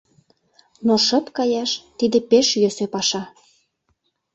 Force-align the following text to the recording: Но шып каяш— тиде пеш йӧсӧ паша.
Но 0.85 0.93
шып 1.05 1.25
каяш— 1.37 1.71
тиде 1.97 2.19
пеш 2.29 2.47
йӧсӧ 2.61 2.85
паша. 2.93 3.23